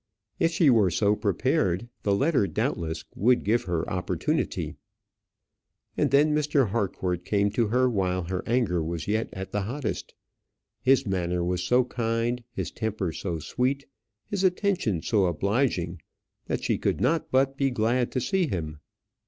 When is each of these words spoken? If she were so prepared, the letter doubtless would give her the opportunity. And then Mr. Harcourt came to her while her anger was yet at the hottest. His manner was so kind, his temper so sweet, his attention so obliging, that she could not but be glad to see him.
If 0.39 0.49
she 0.49 0.71
were 0.71 0.89
so 0.89 1.15
prepared, 1.15 1.87
the 2.01 2.15
letter 2.15 2.47
doubtless 2.47 3.05
would 3.15 3.43
give 3.43 3.65
her 3.65 3.83
the 3.83 3.91
opportunity. 3.91 4.73
And 5.95 6.09
then 6.09 6.33
Mr. 6.33 6.69
Harcourt 6.69 7.23
came 7.23 7.51
to 7.51 7.67
her 7.67 7.87
while 7.87 8.23
her 8.23 8.41
anger 8.47 8.83
was 8.83 9.07
yet 9.07 9.29
at 9.31 9.51
the 9.51 9.61
hottest. 9.61 10.15
His 10.81 11.05
manner 11.05 11.43
was 11.43 11.63
so 11.63 11.83
kind, 11.83 12.43
his 12.51 12.71
temper 12.71 13.11
so 13.11 13.37
sweet, 13.37 13.85
his 14.25 14.43
attention 14.43 15.03
so 15.03 15.25
obliging, 15.27 16.01
that 16.47 16.63
she 16.63 16.79
could 16.79 16.99
not 16.99 17.29
but 17.29 17.55
be 17.55 17.69
glad 17.69 18.11
to 18.13 18.21
see 18.21 18.47
him. 18.47 18.79